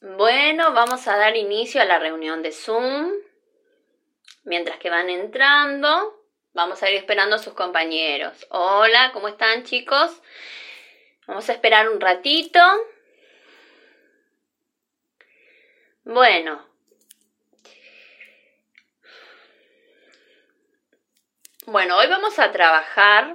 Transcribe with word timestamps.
Bueno, 0.00 0.72
vamos 0.74 1.08
a 1.08 1.16
dar 1.16 1.36
inicio 1.36 1.82
a 1.82 1.84
la 1.84 1.98
reunión 1.98 2.40
de 2.40 2.52
Zoom. 2.52 3.10
Mientras 4.44 4.78
que 4.78 4.90
van 4.90 5.10
entrando, 5.10 6.22
vamos 6.52 6.80
a 6.82 6.88
ir 6.88 6.96
esperando 6.96 7.34
a 7.34 7.40
sus 7.40 7.54
compañeros. 7.54 8.46
Hola, 8.50 9.10
¿cómo 9.12 9.26
están 9.26 9.64
chicos? 9.64 10.22
Vamos 11.26 11.48
a 11.48 11.52
esperar 11.52 11.88
un 11.88 12.00
ratito. 12.00 12.60
Bueno. 16.04 16.64
Bueno, 21.66 21.98
hoy 21.98 22.06
vamos 22.06 22.38
a 22.38 22.52
trabajar 22.52 23.34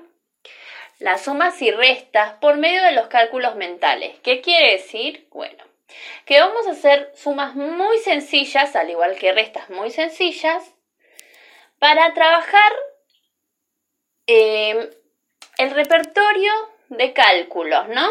las 0.99 1.25
sumas 1.25 1.61
y 1.61 1.71
restas 1.71 2.35
por 2.39 2.55
medio 2.55 2.81
de 2.83 2.93
los 2.93 3.07
cálculos 3.07 3.57
mentales. 3.57 4.17
¿Qué 4.21 4.39
quiere 4.39 4.71
decir? 4.71 5.27
Bueno, 5.29 5.72
que 6.25 6.39
vamos 6.39 6.67
a 6.67 6.71
hacer 6.71 7.11
sumas 7.15 7.55
muy 7.55 7.97
sencillas, 7.99 8.75
al 8.75 8.89
igual 8.89 9.17
que 9.17 9.33
restas 9.33 9.69
muy 9.69 9.91
sencillas, 9.91 10.63
para 11.79 12.13
trabajar 12.13 12.71
eh, 14.27 14.89
el 15.57 15.71
repertorio 15.71 16.51
de 16.89 17.13
cálculos, 17.13 17.89
¿no? 17.89 18.09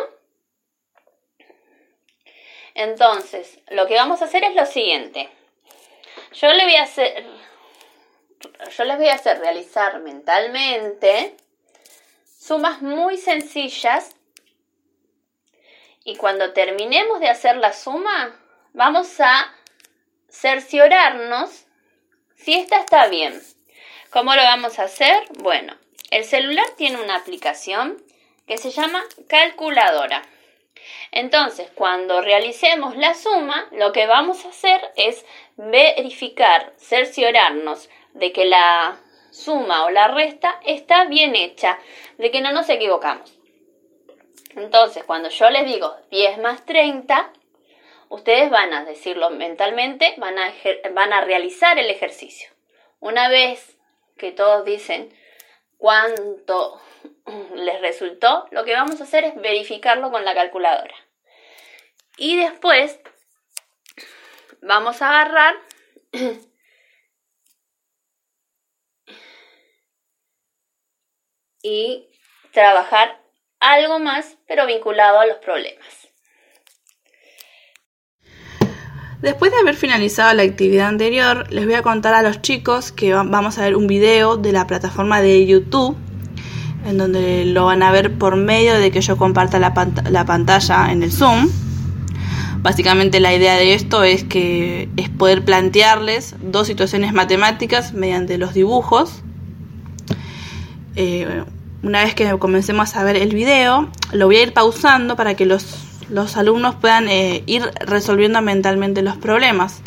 Entonces, 2.74 3.60
lo 3.68 3.86
que 3.86 3.94
vamos 3.94 4.22
a 4.22 4.26
hacer 4.26 4.44
es 4.44 4.54
lo 4.54 4.66
siguiente. 4.66 5.28
Yo 6.32 6.52
le 6.52 6.64
voy 6.64 6.76
a 6.76 6.82
hacer, 6.82 7.24
yo 8.76 8.84
les 8.84 8.96
voy 8.96 9.08
a 9.08 9.14
hacer 9.14 9.38
realizar 9.38 10.00
mentalmente 10.00 11.36
sumas 12.24 12.82
muy 12.82 13.16
sencillas 13.18 14.16
y 16.04 16.16
cuando 16.16 16.52
terminemos 16.52 17.20
de 17.20 17.28
hacer 17.28 17.56
la 17.56 17.72
suma, 17.72 18.36
vamos 18.72 19.20
a 19.20 19.54
cerciorarnos 20.28 21.66
si 22.36 22.54
esta 22.54 22.78
está 22.78 23.06
bien. 23.08 23.40
¿Cómo 24.10 24.34
lo 24.34 24.42
vamos 24.42 24.78
a 24.78 24.84
hacer? 24.84 25.24
Bueno, 25.38 25.76
el 26.10 26.24
celular 26.24 26.66
tiene 26.76 27.00
una 27.00 27.16
aplicación 27.16 28.02
que 28.46 28.58
se 28.58 28.70
llama 28.70 29.02
calculadora. 29.28 30.22
Entonces, 31.12 31.70
cuando 31.74 32.20
realicemos 32.20 32.96
la 32.96 33.14
suma, 33.14 33.68
lo 33.70 33.92
que 33.92 34.06
vamos 34.06 34.44
a 34.44 34.48
hacer 34.48 34.80
es 34.96 35.24
verificar, 35.56 36.72
cerciorarnos 36.78 37.88
de 38.14 38.32
que 38.32 38.44
la 38.44 38.98
suma 39.30 39.84
o 39.84 39.90
la 39.90 40.08
resta 40.08 40.60
está 40.64 41.04
bien 41.04 41.36
hecha, 41.36 41.78
de 42.18 42.30
que 42.30 42.40
no 42.40 42.52
nos 42.52 42.68
equivocamos. 42.68 43.38
Entonces, 44.56 45.04
cuando 45.04 45.28
yo 45.28 45.50
les 45.50 45.64
digo 45.66 45.96
10 46.10 46.38
más 46.38 46.64
30, 46.66 47.32
ustedes 48.08 48.50
van 48.50 48.72
a 48.74 48.84
decirlo 48.84 49.30
mentalmente, 49.30 50.14
van 50.18 50.38
a, 50.38 50.52
van 50.92 51.12
a 51.12 51.22
realizar 51.22 51.78
el 51.78 51.90
ejercicio. 51.90 52.50
Una 53.00 53.28
vez 53.28 53.78
que 54.16 54.32
todos 54.32 54.64
dicen 54.64 55.12
cuánto 55.78 56.80
les 57.54 57.80
resultó, 57.80 58.46
lo 58.50 58.64
que 58.64 58.74
vamos 58.74 59.00
a 59.00 59.04
hacer 59.04 59.24
es 59.24 59.34
verificarlo 59.36 60.10
con 60.10 60.24
la 60.24 60.34
calculadora. 60.34 60.94
Y 62.18 62.36
después 62.36 63.00
vamos 64.60 65.00
a 65.00 65.08
agarrar 65.08 65.54
y 71.62 72.10
trabajar 72.52 73.21
algo 73.62 73.98
más, 74.00 74.36
pero 74.46 74.66
vinculado 74.66 75.20
a 75.20 75.26
los 75.26 75.38
problemas. 75.38 75.86
Después 79.22 79.52
de 79.52 79.58
haber 79.58 79.76
finalizado 79.76 80.34
la 80.34 80.42
actividad 80.42 80.88
anterior, 80.88 81.46
les 81.52 81.64
voy 81.64 81.74
a 81.74 81.82
contar 81.82 82.12
a 82.12 82.22
los 82.22 82.42
chicos 82.42 82.90
que 82.90 83.14
vamos 83.14 83.56
a 83.56 83.62
ver 83.62 83.76
un 83.76 83.86
video 83.86 84.36
de 84.36 84.50
la 84.50 84.66
plataforma 84.66 85.20
de 85.20 85.46
YouTube, 85.46 85.96
en 86.84 86.98
donde 86.98 87.44
lo 87.44 87.66
van 87.66 87.84
a 87.84 87.92
ver 87.92 88.18
por 88.18 88.34
medio 88.34 88.74
de 88.74 88.90
que 88.90 89.00
yo 89.00 89.16
comparta 89.16 89.60
la, 89.60 89.72
la 90.10 90.24
pantalla 90.24 90.90
en 90.90 91.04
el 91.04 91.12
Zoom. 91.12 91.48
Básicamente 92.62 93.20
la 93.20 93.32
idea 93.32 93.54
de 93.54 93.74
esto 93.74 94.02
es 94.02 94.24
que 94.24 94.88
es 94.96 95.08
poder 95.08 95.44
plantearles 95.44 96.34
dos 96.40 96.66
situaciones 96.66 97.12
matemáticas 97.12 97.92
mediante 97.92 98.38
los 98.38 98.54
dibujos. 98.54 99.22
Eh, 100.96 101.44
una 101.82 102.04
vez 102.04 102.14
que 102.14 102.38
comencemos 102.38 102.96
a 102.96 103.04
ver 103.04 103.16
el 103.16 103.34
video, 103.34 103.88
lo 104.12 104.26
voy 104.26 104.36
a 104.36 104.42
ir 104.42 104.52
pausando 104.52 105.16
para 105.16 105.34
que 105.34 105.46
los, 105.46 105.76
alumnos 106.36 106.74
puedan 106.76 107.08
eh, 107.08 107.42
ir 107.46 107.70
resolviendo 107.80 108.40
mentalmente 108.42 109.02
los 109.02 109.16
problemas 109.16 109.80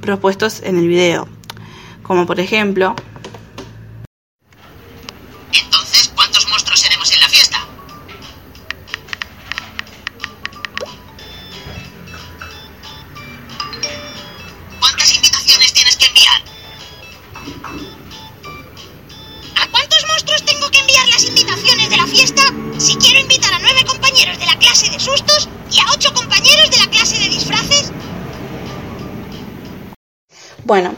propuestos 0.00 0.62
en 0.62 0.78
el 0.78 0.88
video. 0.88 1.28
Como 2.02 2.26
por 2.26 2.40
ejemplo, 2.40 2.94
Bueno, 30.64 30.94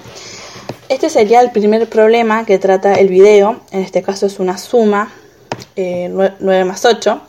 este 0.88 1.10
sería 1.10 1.40
el 1.40 1.50
primer 1.50 1.88
problema 1.88 2.46
que 2.46 2.60
trata 2.60 2.94
el 2.94 3.08
video. 3.08 3.60
En 3.72 3.80
este 3.80 4.00
caso 4.00 4.26
es 4.26 4.38
una 4.38 4.58
suma, 4.58 5.12
9, 5.76 6.34
eh, 6.38 6.64
más 6.64 6.84
8. 6.84 7.20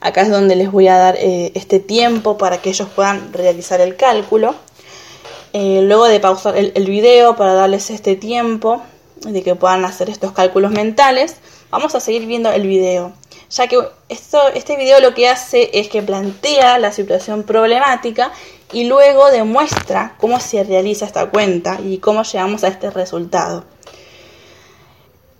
Acá 0.00 0.22
es 0.22 0.28
donde 0.30 0.56
les 0.56 0.72
voy 0.72 0.88
a 0.88 0.96
dar 0.96 1.14
eh, 1.16 1.52
este 1.54 1.78
tiempo 1.78 2.36
para 2.36 2.58
que 2.58 2.70
ellos 2.70 2.88
puedan 2.96 3.32
realizar 3.32 3.80
el 3.80 3.94
cálculo. 3.94 4.56
Eh, 5.52 5.82
luego 5.82 6.06
de 6.06 6.18
pausar 6.18 6.56
el, 6.56 6.72
el, 6.74 6.86
video 6.86 7.36
para 7.36 7.54
darles 7.54 7.88
este 7.90 8.16
tiempo 8.16 8.82
de 9.20 9.44
que 9.44 9.54
puedan 9.54 9.84
hacer 9.84 10.10
estos 10.10 10.32
cálculos 10.32 10.72
mentales, 10.72 11.36
vamos 11.70 11.94
a 11.94 12.00
seguir 12.00 12.26
viendo 12.26 12.50
el 12.50 12.66
video. 12.66 13.12
Ya 13.50 13.68
que 13.68 13.78
esto, 14.08 14.48
este 14.48 14.76
video 14.76 14.98
lo 14.98 15.14
que 15.14 15.28
hace 15.28 15.70
es 15.74 15.88
que 15.88 16.02
plantea 16.02 16.78
la 16.78 16.90
situación 16.90 17.44
problemática 17.44 18.32
y 18.74 18.84
luego 18.84 19.30
demuestra 19.30 20.16
cómo 20.18 20.40
se 20.40 20.64
realiza 20.64 21.06
esta 21.06 21.30
cuenta 21.30 21.80
y 21.80 21.98
cómo 21.98 22.24
llegamos 22.24 22.64
a 22.64 22.68
este 22.68 22.90
resultado. 22.90 23.64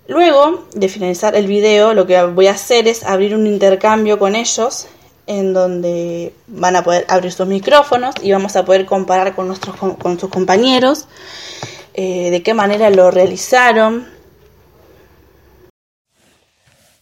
Luego 0.07 0.67
de 0.75 0.89
finalizar 0.89 1.35
el 1.35 1.47
video, 1.47 1.95
lo 1.95 2.07
que 2.07 2.23
voy 2.23 2.47
a 2.47 2.53
hacer 2.53 2.87
es 2.87 3.03
abrir 3.03 3.35
un 3.35 3.47
intercambio 3.47 4.19
con 4.19 4.37
ellos 4.37 4.87
en 5.27 5.53
donde 5.53 6.33
van 6.47 6.77
a 6.77 6.85
poder 6.85 7.07
abrir 7.09 7.33
sus 7.33 7.47
micrófonos 7.47 8.15
y 8.23 8.31
vamos 8.31 8.55
a 8.55 8.65
poder 8.65 8.87
comparar 8.87 9.35
con, 9.35 9.49
nuestros, 9.49 9.75
con 9.77 10.21
sus 10.21 10.31
compañeros 10.31 11.09
eh, 11.95 12.31
de 12.31 12.43
qué 12.43 12.55
manera 12.55 12.89
lo 12.91 13.11
realizaron. 13.11 14.07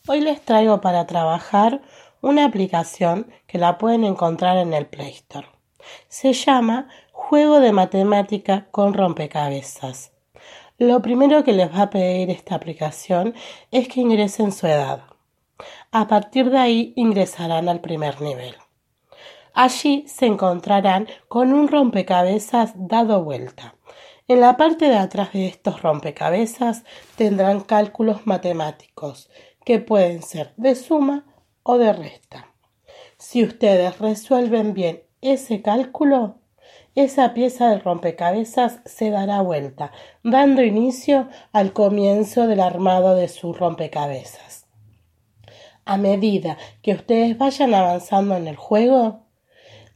Hoy 0.06 0.20
les 0.20 0.42
traigo 0.42 0.80
para 0.80 1.06
trabajar 1.06 1.82
una 2.22 2.46
aplicación 2.46 3.26
que 3.46 3.58
la 3.58 3.76
pueden 3.76 4.04
encontrar 4.04 4.56
en 4.56 4.72
el 4.72 4.86
Play 4.86 5.10
Store. 5.10 5.51
Se 6.08 6.32
llama 6.32 6.88
Juego 7.12 7.60
de 7.60 7.72
Matemática 7.72 8.66
con 8.70 8.94
Rompecabezas. 8.94 10.12
Lo 10.78 11.00
primero 11.00 11.44
que 11.44 11.52
les 11.52 11.72
va 11.72 11.82
a 11.82 11.90
pedir 11.90 12.30
esta 12.30 12.54
aplicación 12.54 13.34
es 13.70 13.88
que 13.88 14.00
ingresen 14.00 14.52
su 14.52 14.66
edad. 14.66 15.04
A 15.90 16.08
partir 16.08 16.50
de 16.50 16.58
ahí 16.58 16.92
ingresarán 16.96 17.68
al 17.68 17.80
primer 17.80 18.20
nivel. 18.20 18.56
Allí 19.54 20.04
se 20.08 20.26
encontrarán 20.26 21.06
con 21.28 21.52
un 21.52 21.68
rompecabezas 21.68 22.72
dado 22.74 23.22
vuelta. 23.22 23.76
En 24.28 24.40
la 24.40 24.56
parte 24.56 24.88
de 24.88 24.96
atrás 24.96 25.32
de 25.32 25.46
estos 25.46 25.82
rompecabezas 25.82 26.84
tendrán 27.16 27.60
cálculos 27.60 28.26
matemáticos 28.26 29.30
que 29.64 29.78
pueden 29.78 30.22
ser 30.22 30.54
de 30.56 30.74
suma 30.74 31.26
o 31.62 31.76
de 31.76 31.92
resta. 31.92 32.48
Si 33.18 33.44
ustedes 33.44 33.98
resuelven 33.98 34.74
bien 34.74 35.02
ese 35.22 35.62
cálculo, 35.62 36.36
esa 36.94 37.32
pieza 37.32 37.70
del 37.70 37.80
rompecabezas 37.80 38.80
se 38.84 39.10
dará 39.10 39.40
vuelta, 39.40 39.92
dando 40.22 40.62
inicio 40.62 41.28
al 41.52 41.72
comienzo 41.72 42.46
del 42.46 42.60
armado 42.60 43.14
de 43.14 43.28
su 43.28 43.54
rompecabezas. 43.54 44.66
A 45.84 45.96
medida 45.96 46.58
que 46.82 46.92
ustedes 46.92 47.38
vayan 47.38 47.72
avanzando 47.72 48.36
en 48.36 48.46
el 48.46 48.56
juego, 48.56 49.22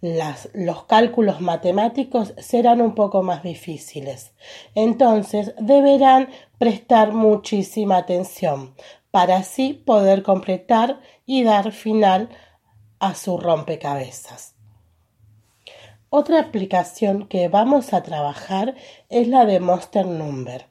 los 0.00 0.84
cálculos 0.84 1.40
matemáticos 1.40 2.34
serán 2.38 2.80
un 2.80 2.94
poco 2.94 3.22
más 3.22 3.42
difíciles. 3.42 4.32
Entonces 4.74 5.54
deberán 5.58 6.28
prestar 6.58 7.12
muchísima 7.12 7.98
atención 7.98 8.74
para 9.10 9.36
así 9.36 9.72
poder 9.74 10.22
completar 10.22 11.00
y 11.24 11.44
dar 11.44 11.72
final 11.72 12.28
a 12.98 13.14
su 13.14 13.38
rompecabezas. 13.38 14.55
Otra 16.18 16.40
aplicación 16.40 17.26
que 17.28 17.48
vamos 17.48 17.92
a 17.92 18.02
trabajar 18.02 18.74
es 19.10 19.28
la 19.28 19.44
de 19.44 19.60
Monster 19.60 20.06
Number, 20.06 20.64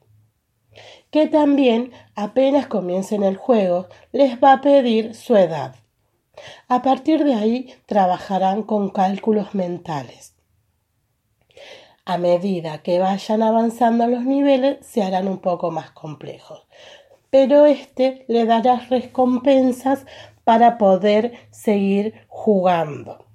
que 1.12 1.28
también 1.28 1.92
apenas 2.16 2.66
comiencen 2.66 3.22
el 3.22 3.36
juego 3.36 3.86
les 4.10 4.42
va 4.42 4.54
a 4.54 4.60
pedir 4.60 5.14
su 5.14 5.36
edad. 5.36 5.76
A 6.66 6.82
partir 6.82 7.22
de 7.22 7.34
ahí 7.34 7.72
trabajarán 7.86 8.64
con 8.64 8.90
cálculos 8.90 9.54
mentales. 9.54 10.34
A 12.04 12.18
medida 12.18 12.78
que 12.78 12.98
vayan 12.98 13.44
avanzando 13.44 14.08
los 14.08 14.24
niveles 14.24 14.84
se 14.84 15.04
harán 15.04 15.28
un 15.28 15.38
poco 15.38 15.70
más 15.70 15.92
complejos, 15.92 16.66
pero 17.30 17.66
este 17.66 18.24
le 18.26 18.46
dará 18.46 18.80
recompensas 18.90 20.06
para 20.42 20.76
poder 20.76 21.34
seguir 21.52 22.14
jugando. 22.26 23.25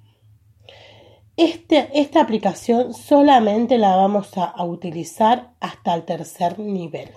Este, 1.41 1.89
esta 1.99 2.21
aplicación 2.21 2.93
solamente 2.93 3.79
la 3.79 3.95
vamos 3.95 4.37
a, 4.37 4.63
utilizar 4.63 5.55
hasta 5.59 5.95
el 5.95 6.03
tercer 6.03 6.59
nivel. 6.59 7.09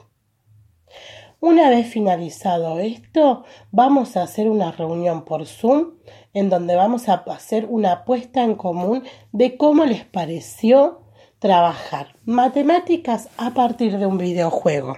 Una 1.40 1.68
vez 1.68 1.88
finalizado 1.88 2.80
esto, 2.80 3.44
vamos 3.70 4.16
a 4.16 4.22
hacer 4.22 4.48
una 4.48 4.72
reunión 4.72 5.26
por 5.26 5.44
Zoom 5.44 5.96
en 6.32 6.48
donde 6.48 6.74
vamos 6.74 7.10
a 7.10 7.22
hacer 7.26 7.66
una 7.68 7.92
apuesta 7.92 8.42
en 8.42 8.54
común 8.54 9.04
de 9.32 9.58
cómo 9.58 9.84
les 9.84 10.06
pareció 10.06 11.02
trabajar 11.38 12.16
matemáticas 12.24 13.28
a 13.36 13.50
partir 13.50 13.98
de 13.98 14.06
un 14.06 14.16
videojuego. 14.16 14.96